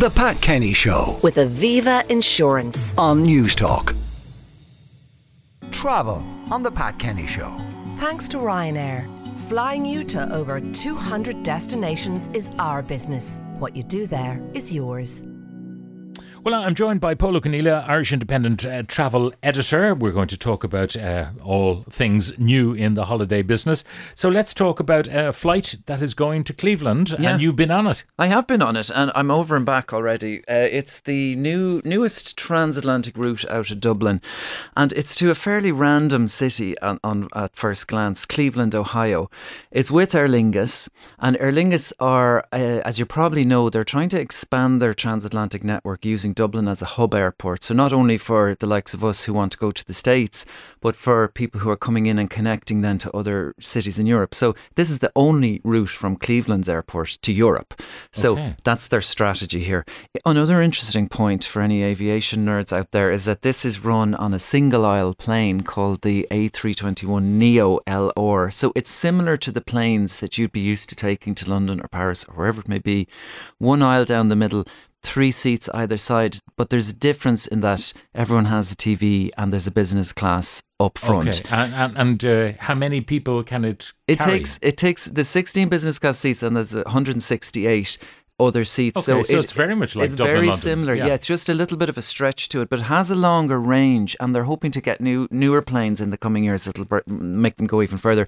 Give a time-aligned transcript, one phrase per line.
[0.00, 2.94] The Pat Kenny Show with Aviva Insurance.
[2.96, 3.94] on Newstalk.
[5.72, 7.54] Travel on The Pat Kenny Show.
[7.98, 9.06] Thanks to Ryanair.
[9.50, 13.40] Flying you to over 200 destinations is our business.
[13.58, 15.22] What you do there is yours.
[16.42, 19.94] Well, I'm joined by Pol Ó Conghaile, Irish Independent uh, travel editor.
[19.94, 23.84] We're going to talk about uh, all things new in the holiday business.
[24.14, 27.32] So let's talk about a flight that is going to Cleveland, Yeah.
[27.34, 28.04] and you've been on it.
[28.18, 30.38] I have been on it, and I'm over and back already.
[30.48, 34.22] Uh, it's the new newest transatlantic route out of Dublin,
[34.74, 39.30] and it's to a fairly random city on, on at first glance, Cleveland, Ohio.
[39.70, 44.08] It's with Aer Lingus, and Aer Lingus are, uh, as you probably know, they're trying
[44.08, 47.62] to expand their transatlantic network using Dublin as a hub airport.
[47.62, 50.46] So not only for the likes of us who want to go to the states,
[50.80, 54.34] but for people who are coming in and connecting then to other cities in Europe.
[54.34, 57.80] So this is the only route from Cleveland's airport to Europe.
[58.12, 58.56] So Okay.
[58.64, 59.84] that's their strategy here.
[60.24, 64.34] Another interesting point for any aviation nerds out there is that this is run on
[64.34, 68.52] a single aisle plane called the A321 Neo LR.
[68.52, 71.88] So it's similar to the planes that you'd be used to taking to London or
[71.88, 73.06] Paris or wherever it may be.
[73.58, 74.64] One aisle down the middle.
[75.02, 79.50] Three seats either side, but there's a difference in that everyone has a TV and
[79.52, 81.40] there's a business class up front.
[81.40, 81.48] Okay.
[81.50, 84.38] And, and, and uh, how many people can it It carry?
[84.38, 87.98] takes it takes the 16 business class seats and there's 168
[88.40, 88.96] other seats.
[89.08, 90.62] Okay, so, so it- it's very much like it's Dublin, very London.
[90.70, 90.94] similar.
[90.94, 91.06] Yeah.
[91.08, 91.14] Yeah.
[91.14, 93.58] it's just a little bit of a stretch to it, but it has a longer
[93.60, 97.56] range, and they're hoping to get new newer planes in the coming years that'll make
[97.56, 98.26] them go even further.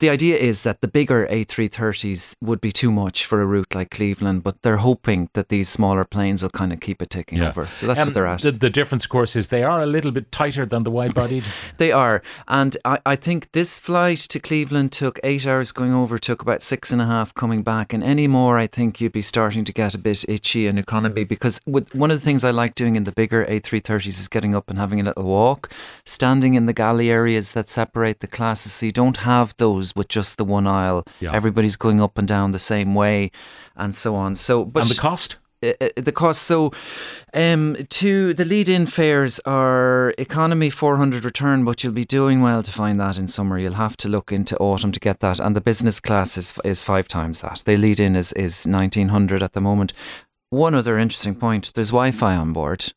[0.00, 3.90] The idea is that the bigger A330s would be too much for a route like
[3.90, 7.68] Cleveland, but they're hoping that these smaller planes will kind of keep it ticking over.
[7.74, 8.42] So that's Um, what they're at.
[8.42, 11.44] The, the difference, of course, is they are a little bit tighter than the wide-bodied.
[11.76, 12.22] They are.
[12.48, 16.62] And I, I think this flight to Cleveland took eight hours going over, took about
[16.62, 17.92] six and a half coming back.
[17.92, 21.24] And any more, I think you'd be starting to get a bit itchy in economy
[21.24, 24.54] because with, one of the things I like doing in the bigger A330s is getting
[24.54, 25.72] up and having a little walk,
[26.04, 28.72] standing in the galley areas that separate the classes.
[28.72, 31.04] So you don't have those with just the one aisle.
[31.20, 31.32] Yeah.
[31.32, 33.30] Everybody's going up and down the same way
[33.76, 34.34] and so on.
[34.34, 35.36] So, but and the cost?
[35.64, 36.42] Uh, uh, the cost.
[36.42, 36.72] So,
[37.32, 42.72] um, to the lead-in fares are economy 400 return, but you'll be doing well to
[42.72, 43.58] find that in summer.
[43.58, 46.82] You'll have to look into autumn to get that, and the business class is is
[46.82, 47.62] five times that.
[47.64, 49.92] The lead-in is is 1900 at the moment.
[50.50, 52.92] One other interesting point: there's Wi-Fi on board.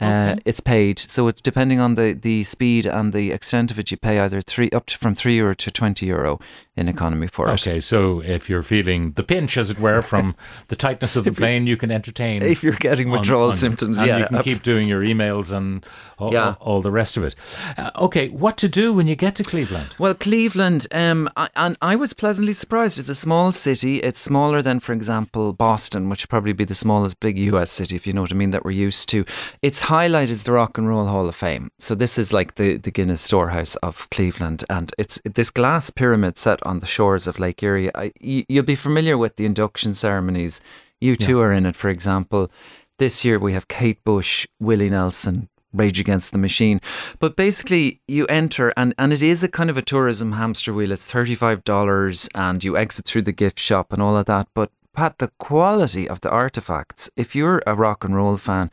[0.00, 0.40] Uh, Okay.
[0.46, 3.90] it's paid, so it's depending on the, the speed and the extent of it.
[3.90, 6.40] You pay either three up to from three euro to twenty euro
[6.74, 7.52] in economy for it.
[7.52, 10.34] Okay, so if you're feeling the pinch, as it were, from
[10.68, 12.42] the tightness of the plane, you can entertain.
[12.42, 15.52] If you're getting withdrawal on- symptoms, and yeah, you can abs- keep doing your emails
[15.52, 15.84] and
[16.18, 16.54] all, Yeah.
[16.60, 17.34] all, all the rest of it.
[17.76, 19.94] Uh, okay, what to do when you get to Cleveland?
[19.98, 22.98] Well, Cleveland, um, I, and I was pleasantly surprised.
[22.98, 23.98] It's a small city.
[23.98, 27.94] It's smaller than, for example, Boston, which would probably be the smallest big US city,
[27.96, 29.26] if you know what I mean, that we're used to.
[29.60, 31.70] It's highlighted is the Rock and Roll Hall of Fame.
[31.78, 34.64] So this is like the, the Guinness storehouse of Cleveland.
[34.70, 37.94] And it's this glass pyramid set on the shores of Lake Erie.
[37.94, 40.60] I, you, you'll be familiar with the induction ceremonies.
[41.02, 42.50] U2 are in it, for example.
[42.98, 46.80] This year we have Kate Bush, Willie Nelson, Rage Against the Machine.
[47.18, 50.92] But basically, you enter, and, and it is a kind of a tourism hamster wheel.
[50.92, 54.48] It's $35 and you exit through the gift shop and all of that.
[54.54, 58.70] But Pat, the quality of the artifacts, if you're a rock and roll fan,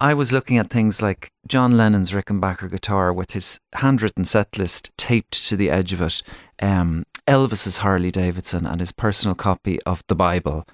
[0.00, 4.90] I was looking at things like John Lennon's Rickenbacker guitar with his handwritten set list
[4.96, 6.22] taped to the edge of it,
[6.60, 10.66] um, Elvis's Harley Davidson, and his personal copy of the Bible,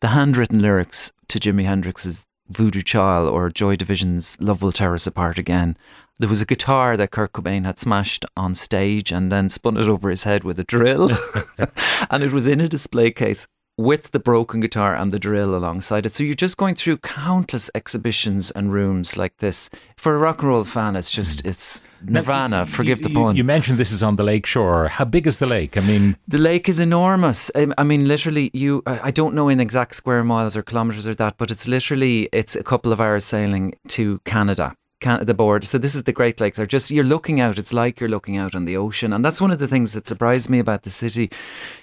[0.00, 5.06] the handwritten lyrics to Jimi Hendrix's Voodoo Child or Joy Division's Love Will Tear Us
[5.06, 5.76] Apart Again.
[6.18, 9.88] There was a guitar that Kurt Cobain had smashed on stage and then spun it
[9.88, 11.10] over his head with a drill.
[12.10, 13.46] and it was in a display case
[13.82, 16.14] with the broken guitar and the drill alongside it.
[16.14, 19.70] So you're just going through countless exhibitions and rooms like this.
[19.96, 21.48] For a rock and roll fan, it's just, hmm.
[21.48, 23.36] it's nirvana, forgive you, the pun.
[23.36, 24.88] You, mentioned this is on the lake shore.
[24.88, 25.76] How big is the lake?
[25.76, 27.50] I mean, The lake is enormous.
[27.54, 28.82] I I mean, literally, you.
[28.86, 32.28] I I don't know in exact square miles or kilometers or that, but it's literally
[32.32, 34.74] it's a couple of hours sailing to Canada.
[35.02, 35.66] Can- the board.
[35.66, 36.58] So this is the Great Lakes.
[36.58, 37.58] Are just you're looking out.
[37.58, 40.06] It's like you're looking out on the ocean, and that's one of the things that
[40.06, 41.30] surprised me about the city.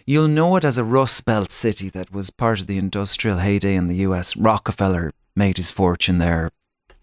[0.05, 3.75] You'll know it as a Rust Belt city that was part of the industrial heyday
[3.75, 4.35] in the U.S.
[4.35, 6.49] Rockefeller made his fortune there.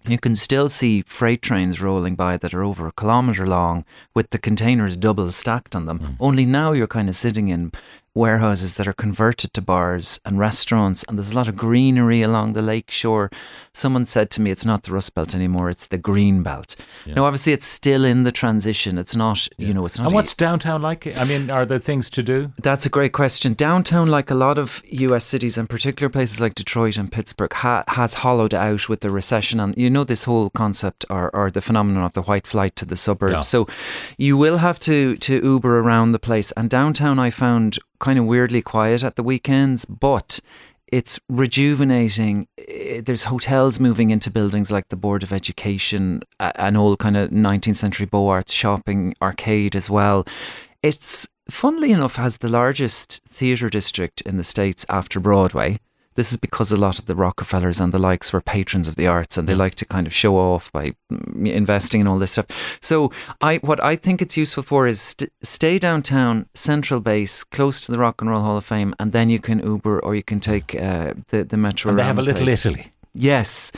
[0.09, 3.85] You can still see freight trains rolling by that are over a kilometre long
[4.15, 5.99] with the containers double stacked on them.
[5.99, 6.17] Mm.
[6.21, 7.73] Only now you're kind of sitting in
[8.17, 12.55] warehouses that are converted to bars and restaurants, and there's a lot of greenery along
[12.55, 13.31] the lake shore.
[13.75, 16.75] Someone said to me, it's not the Rust Belt anymore, it's the Green Belt.
[17.05, 18.99] Now, obviously, it's still in the transition.
[18.99, 20.07] It's not, you know, it's not.
[20.07, 21.07] And what's downtown like?
[21.17, 22.53] I mean, are there things to do?
[22.63, 23.53] that's a great question.
[23.53, 27.85] Downtown, like a lot of US cities, and particular places like Detroit and Pittsburgh, ha-
[27.89, 29.61] has hollowed out with the recession.
[29.61, 32.85] And you know, this whole concept or, or the phenomenon of the white flight to
[32.85, 33.35] the suburbs.
[33.35, 33.41] Yeah.
[33.43, 33.69] So
[34.17, 36.51] you will have to, to Uber around the place.
[36.57, 40.41] And downtown, I found kind of weirdly quiet at the weekends, but
[40.89, 42.47] it's rejuvenating.
[42.59, 47.31] Eh, There's hotels moving into buildings like the Board of Education, an old kind of
[47.31, 50.27] 19th century Beaux Arts shopping arcade as well.
[50.83, 55.79] It's funnily enough has the largest theatre district in the States after Broadway.
[56.17, 59.07] This is because a lot of the Rockefellers and the likes were patrons of the
[59.07, 62.33] arts and they like to kind of show off by mm, investing in all this
[62.33, 62.47] stuff.
[62.81, 67.81] So I what I think it's useful for is st- stay downtown, central base, close
[67.83, 70.23] to the Rock and Roll Hall of Fame, and then you can Uber or you
[70.23, 71.91] can take uh, the the metro.
[71.91, 72.67] And they have a little place.
[72.67, 72.93] Italy.
[73.15, 73.73] Yes.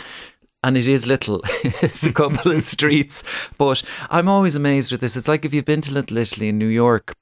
[0.64, 1.40] And it is little.
[1.64, 3.22] it's a couple of streets.
[3.56, 5.16] But I'm always amazed with this.
[5.16, 7.14] It's like if you've been to Little Italy in New York,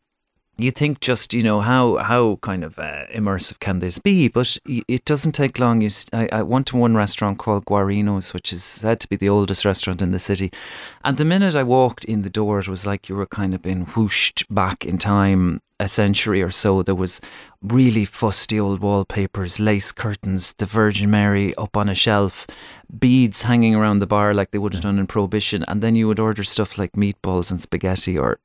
[0.64, 4.28] you think just, you know, how how kind of uh, immersive can this be?
[4.28, 5.82] But it doesn't take long.
[5.82, 9.16] You, st- I, I went to one restaurant called Guarino's, which is said to be
[9.16, 10.50] the oldest restaurant in the city.
[11.04, 13.62] And the minute I walked in the door, it was like you were kind of
[13.62, 16.82] being whooshed back in time a century or so.
[16.82, 17.20] There was
[17.62, 22.46] really fusty old wallpapers, lace curtains, the Virgin Mary up on a shelf,
[22.98, 25.64] beads hanging around the bar like they would have done in Prohibition.
[25.68, 28.38] And then you would order stuff like meatballs and spaghetti or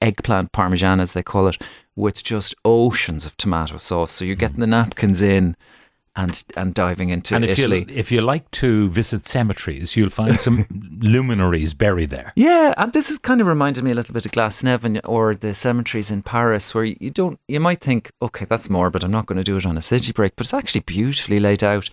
[0.00, 1.60] eggplant parmesan, as they call it,
[1.96, 4.12] with just oceans of tomato sauce.
[4.12, 5.56] So you're getting the napkins in
[6.18, 7.86] and and diving into and if Italy.
[7.88, 10.66] you if you like to visit cemeteries, you'll find some
[11.00, 12.32] luminaries buried there.
[12.34, 15.54] Yeah, and this has kind of reminded me a little bit of Glasnevin or the
[15.54, 19.04] cemeteries in Paris, where you don't, you might think, okay, that's morbid.
[19.04, 21.62] I'm not going to do it on a city break, but it's actually beautifully laid
[21.62, 21.88] out.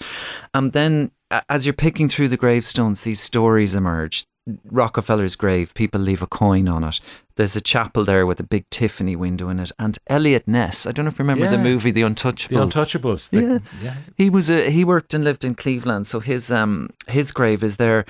[0.56, 1.12] And then,
[1.48, 4.26] as you're picking through the gravestones, these stories emerge.
[4.66, 7.00] Rockefeller's grave, people leave a coin on it.
[7.36, 10.86] There's a chapel there with a big Tiffany window in it, and Eliot Ness.
[10.86, 12.50] I don't know if you remember the movie The Untouchables.
[12.50, 13.30] The Untouchables.
[13.32, 13.60] the- Yeah.
[13.82, 13.96] yeah.
[14.16, 17.78] He was a, he worked and lived in Cleveland, so his um his grave is
[17.78, 18.06] there.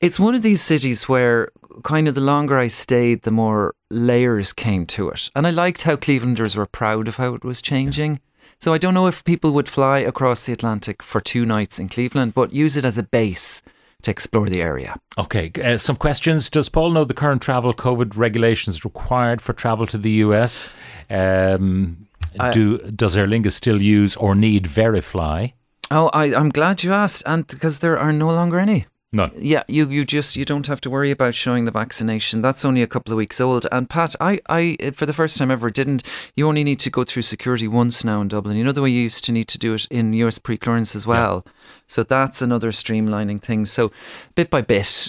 [0.00, 1.50] It's one of these cities where
[1.82, 5.82] kind of the longer I stayed, the more layers came to it, and I liked
[5.82, 8.20] how Clevelanders were proud of how it was changing.
[8.60, 11.88] So I don't know if people would fly across the Atlantic for two nights in
[11.88, 13.62] Cleveland, but use it as a base
[14.02, 14.96] to explore the area.
[15.18, 16.48] Okay, uh, some questions.
[16.48, 20.70] Does Paul know the current travel COVID regulations required for travel to the US?
[21.08, 22.06] Um,
[22.52, 25.52] do does Aer Lingus still use or need VeriFLY?
[25.90, 28.86] Oh, I, I'm glad you asked, and because there are no longer any.
[29.12, 29.28] No.
[29.36, 32.42] Yeah, you, you just you don't have to worry about showing the vaccination.
[32.42, 33.66] That's only a couple of weeks old.
[33.72, 36.04] And Pat, I, I for the first time ever didn't.
[36.36, 38.56] You only need to go through security once now in Dublin.
[38.56, 41.08] You know the way you used to need to do it in US pre-clearance as
[41.08, 41.44] well.
[41.88, 43.66] So that's another streamlining thing.
[43.66, 43.90] So
[44.36, 45.08] bit by bit,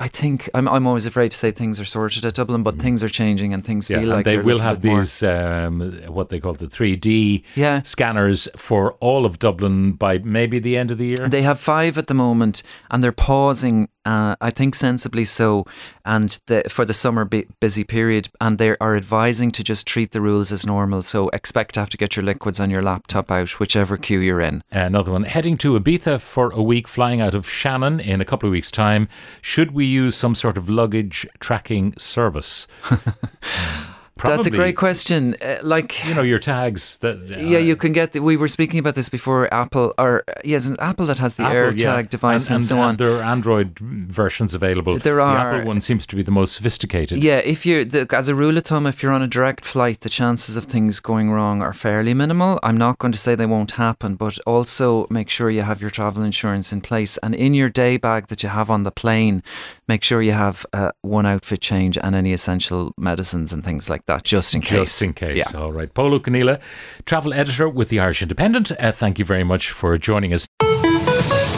[0.00, 3.02] I think I'm I'm always afraid to say things are sorted at Dublin, but things
[3.02, 3.90] are changing and things.
[3.90, 7.82] Yeah, feel and like they will have these um, what they call the 3D Yeah.
[7.82, 11.28] scanners for all of Dublin by maybe the end of the year.
[11.28, 13.88] They have five at the moment, and they're pausing.
[14.04, 15.64] Uh, I think sensibly so,
[16.04, 20.12] and the, for the summer bu- busy period, and they are advising to just treat
[20.12, 21.02] the rules as normal.
[21.02, 24.40] So expect to have to get your liquids on your laptop out, whichever queue you're
[24.40, 24.62] in.
[24.70, 25.24] Another one.
[25.24, 28.70] Heading to Ibiza for a week, flying out of Shannon in a couple of weeks'
[28.70, 29.08] time.
[29.42, 32.68] Should we use some sort of luggage tracking service?
[34.22, 35.36] That's a great question.
[35.42, 36.04] Uh, like.
[36.06, 36.96] You know your tags.
[36.98, 38.12] That uh, yeah, you can get.
[38.12, 39.52] The, we were speaking about this before.
[39.52, 42.02] Apple, or yes, an Apple that has the Apple, AirTag yeah.
[42.02, 42.96] device and, and, so on.
[42.96, 44.98] There are Android versions available.
[44.98, 45.34] There are.
[45.34, 45.56] The.
[45.58, 47.22] Apple one seems to be the most sophisticated.
[47.22, 50.08] Yeah, if you're as a rule of thumb, if you're on a direct flight, the
[50.08, 52.58] chances of things going wrong are fairly minimal.
[52.62, 55.90] I'm not going to say they won't happen, but also make sure you have your
[55.90, 59.42] travel insurance in place and in your day bag that you have on the plane.
[59.88, 64.05] Make sure you have uh, one outfit change and any essential medicines and things like
[64.06, 64.70] that, just in case.
[64.70, 65.52] Just in case.
[65.52, 65.60] Yeah.
[65.60, 65.92] All right.
[65.92, 66.60] Pol Ó Conghaile,
[67.04, 68.72] travel editor with the Irish Independent.
[68.78, 70.46] Uh, thank you very much for joining us.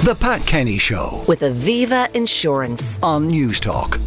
[0.05, 2.99] The Pat Kenny Show With Aviva Insurance.
[3.03, 3.99] on Newstalk.